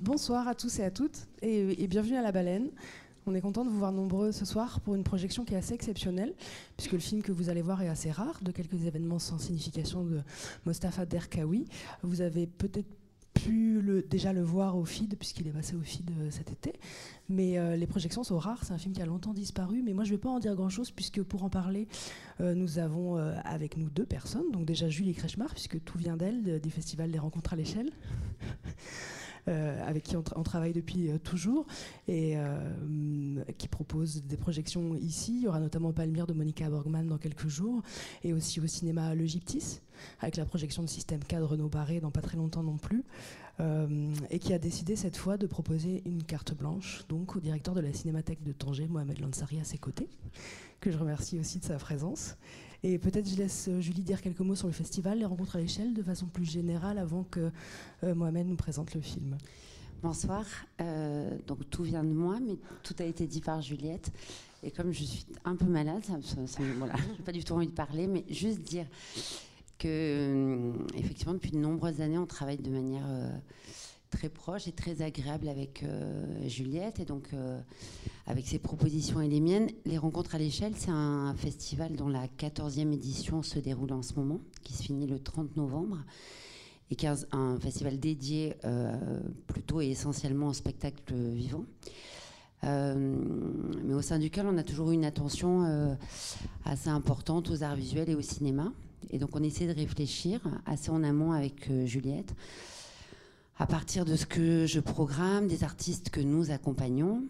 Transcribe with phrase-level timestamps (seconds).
[0.00, 2.70] Bonsoir à tous et à toutes et, bienvenue à La Baleine.
[3.26, 5.74] On est content de vous voir nombreux ce soir pour une projection qui est assez
[5.74, 6.34] exceptionnelle,
[6.76, 10.04] puisque le film que vous allez voir est assez rare, de quelques événements sans signification
[10.04, 10.20] de
[10.66, 11.66] Mostafa Derkawi.
[12.04, 12.86] Vous avez peut-être
[13.34, 16.74] pu déjà le voir au feed, puisqu'il est passé au feed euh, cet été.
[17.28, 18.64] Mais euh, les projections sont rares.
[18.64, 19.82] C'est un film qui a longtemps disparu.
[19.84, 21.88] Mais moi, je ne vais pas en dire grand-chose, puisque pour en parler,
[22.40, 24.50] euh, nous avons avec nous deux personnes.
[24.52, 27.90] Donc, déjà Julie Kretschmar, puisque tout vient d'elle, du Festival des Rencontres à l'échelle.
[29.48, 31.66] avec qui on, travaille depuis toujours
[32.06, 32.36] et
[33.56, 35.36] qui propose des projections ici.
[35.38, 37.82] Il y aura notamment Palmyre de Monica Borgman dans quelques jours
[38.24, 39.80] et aussi au cinéma Le Gyptis
[40.20, 43.04] avec la projection de système cadre Renaud Barré dans pas très longtemps non plus,
[43.60, 47.74] euh, et qui a décidé cette fois de proposer une carte blanche donc au directeur
[47.74, 50.08] de la Cinémathèque de Tanger, Mohamed Lansari, à ses côtés,
[50.80, 52.36] que je remercie aussi de sa présence.
[52.84, 55.60] Et peut-être je laisse euh, Julie dire quelques mots sur le festival, les rencontres à
[55.60, 57.50] l'échelle, de façon plus générale, avant que
[58.04, 59.36] euh, Mohamed nous présente le film.
[60.00, 60.44] Bonsoir.
[61.48, 64.12] donc tout vient de moi, mais tout a été dit par Juliette.
[64.62, 68.06] Et comme je suis un peu malade, je n'ai pas du tout envie de parler,
[68.06, 68.86] mais juste dire
[69.78, 73.30] que, euh, effectivement, depuis de nombreuses années, on travaille de manière euh,
[74.10, 77.30] très proche et très agréable avec euh, Juliette et donc
[78.26, 79.70] avec ses propositions et les miennes.
[79.84, 84.14] Les Rencontres à l'échelle, c'est un festival dont la 14e édition se déroule en ce
[84.14, 85.98] moment, qui se finit le 30 novembre
[86.90, 88.56] et qui est un festival dédié
[89.46, 91.64] plutôt et essentiellement au spectacle vivant.
[92.62, 95.96] mais au sein duquel on a toujours eu une attention
[96.64, 98.72] assez importante aux arts visuels et au cinéma.
[99.10, 102.34] Et donc on essaie de réfléchir assez en amont avec euh, Juliette
[103.56, 107.24] à partir de ce que je programme, des artistes que nous accompagnons,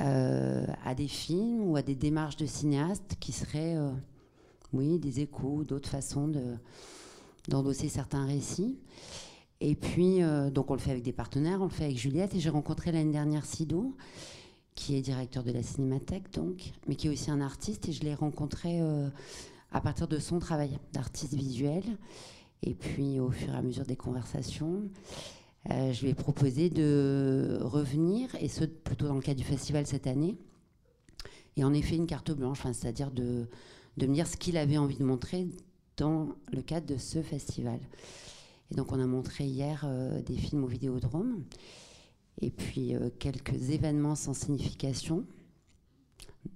[0.00, 3.92] euh, à des films ou à des démarches de cinéastes qui seraient, euh,
[4.72, 6.32] oui, des échos, d'autres façons
[7.46, 8.76] d'endosser certains récits.
[9.60, 10.18] Et puis,
[10.52, 12.34] donc on le fait avec des partenaires, on le fait avec Juliette.
[12.34, 13.94] Et j'ai rencontré l'année dernière Sido,
[14.74, 17.88] qui est directeur de la Cinémathèque, donc, mais qui est aussi un artiste.
[17.88, 18.80] Et je l'ai rencontré
[19.74, 21.82] à partir de son travail d'artiste visuel.
[22.62, 24.88] Et puis, au fur et à mesure des conversations,
[25.70, 29.86] euh, je lui ai proposé de revenir, et ce, plutôt dans le cadre du festival
[29.86, 30.36] cette année.
[31.56, 33.48] Et en effet, une carte blanche, c'est-à-dire de,
[33.96, 35.48] de me dire ce qu'il avait envie de montrer
[35.96, 37.80] dans le cadre de ce festival.
[38.70, 41.42] Et donc, on a montré hier euh, des films au Vidéodrome,
[42.40, 45.24] et puis euh, quelques événements sans signification.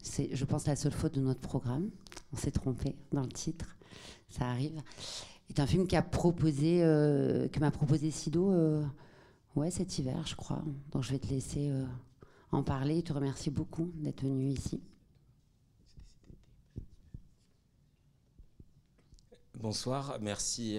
[0.03, 1.91] C'est, je pense, la seule faute de notre programme
[2.33, 3.77] on s'est trompé dans le titre,
[4.29, 4.83] ça arrive.
[5.49, 8.85] C'est un film qui a proposé, euh, que m'a proposé Sido, euh,
[9.57, 10.63] ouais, cet hiver, je crois.
[10.93, 11.85] Donc je vais te laisser euh,
[12.53, 12.97] en parler.
[12.97, 14.83] Je te remercie beaucoup d'être venu ici.
[19.55, 20.79] Bonsoir, merci,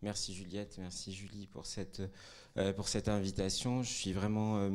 [0.00, 2.00] merci Juliette, merci Julie pour cette,
[2.76, 3.82] pour cette invitation.
[3.82, 4.70] Je suis vraiment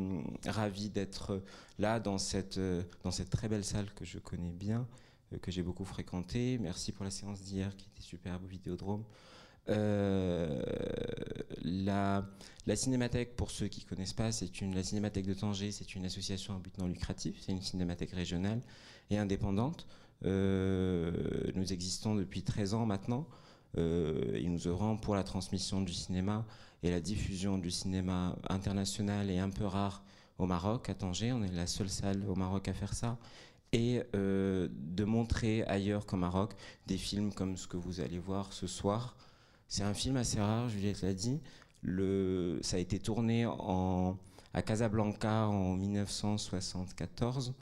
[0.45, 1.41] ravi d'être
[1.77, 2.59] là dans cette,
[3.01, 4.85] dans cette très belle salle que je connais bien.
[5.33, 6.57] Euh, que j'ai beaucoup fréquenté.
[6.59, 9.03] Merci pour la séance d'hier qui était superbe au Vidéodrome.
[9.69, 10.61] Euh,
[11.61, 12.25] la,
[12.75, 16.05] Cinémathèque, pour ceux qui ne connaissent pas, c'est une, la Cinémathèque de Tanger, c'est une
[16.05, 18.61] association à but non lucratif, c'est une cinémathèque régionale
[19.09, 19.87] et indépendante.
[20.25, 21.11] Euh,
[21.55, 23.27] nous existons depuis 13 ans maintenant
[23.77, 26.43] et nous œuvrons pour la transmission du cinéma
[26.81, 30.03] et la diffusion du cinéma international et un peu rare
[30.39, 31.33] au Maroc, à Tanger.
[31.33, 33.19] On est la seule salle au Maroc à faire ça
[33.71, 36.53] et euh, de montrer ailleurs qu'au Maroc
[36.87, 39.15] des films comme ce que vous allez voir ce soir.
[39.67, 41.39] C'est un film assez rare, Juliette l'a dit.
[42.63, 43.45] Ça a été tourné
[44.53, 47.53] à Casablanca en 1974.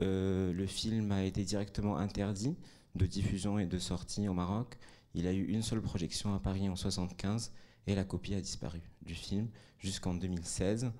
[0.00, 2.56] Euh, le film a été directement interdit
[2.94, 4.76] de diffusion et de sortie au Maroc.
[5.14, 7.52] Il a eu une seule projection à Paris en 1975
[7.86, 9.48] et la copie a disparu du film
[9.78, 10.90] jusqu'en 2016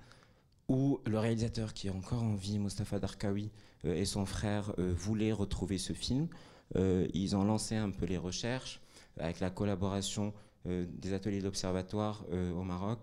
[0.67, 3.51] où le réalisateur qui est encore en vie, Mustafa Darkawi,
[3.85, 6.27] euh, et son frère euh, voulaient retrouver ce film.
[6.75, 8.81] Euh, ils ont lancé un peu les recherches
[9.17, 10.33] avec la collaboration
[10.65, 12.99] des ateliers d'observatoire au Maroc.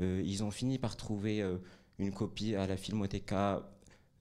[0.00, 1.44] ils ont fini par trouver
[2.00, 3.62] une copie à la Filmoteca,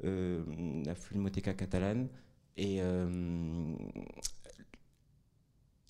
[0.04, 2.07] la Filmoteca catalane.
[2.56, 2.81] Et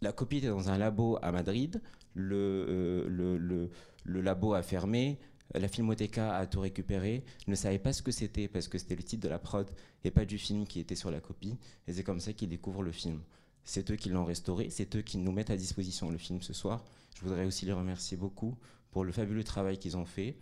[0.01, 1.81] la copie était dans un labo à Madrid.
[2.13, 3.69] Le,
[4.05, 5.19] labo a fermé
[5.53, 9.03] la Filmoteca a tout récupéré, ne savait pas ce que c'était parce que c'était le
[9.03, 9.69] titre de la prod
[10.03, 11.57] et pas du film qui était sur la copie.
[11.87, 13.21] Et c'est comme ça qu'ils découvrent le film.
[13.63, 16.53] C'est eux qui l'ont restauré, c'est eux qui nous mettent à disposition le film ce
[16.53, 16.83] soir.
[17.15, 18.57] Je voudrais aussi les remercier beaucoup
[18.91, 20.35] pour le fabuleux travail qu'ils ont fait.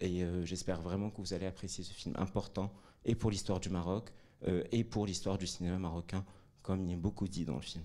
[0.00, 2.72] Et euh, j'espère vraiment que vous allez apprécier ce film important
[3.04, 4.10] et pour l'histoire du Maroc
[4.46, 6.24] euh, et pour l'histoire du cinéma marocain,
[6.62, 7.84] comme il a beaucoup dit dans le film.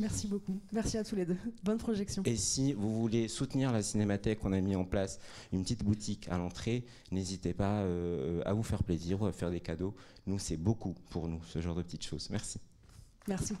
[0.00, 0.58] Merci beaucoup.
[0.72, 1.36] Merci à tous les deux.
[1.62, 2.22] Bonne projection.
[2.24, 5.20] Et si vous voulez soutenir la Cinémathèque, on a mis en place
[5.52, 6.86] une petite boutique à l'entrée.
[7.12, 9.94] N'hésitez pas euh, à vous faire plaisir ou à faire des cadeaux.
[10.26, 12.30] Nous, c'est beaucoup pour nous, ce genre de petites choses.
[12.30, 12.58] Merci.
[13.28, 13.54] Merci.